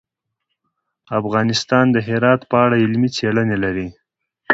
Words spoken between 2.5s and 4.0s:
اړه علمي څېړنې لري.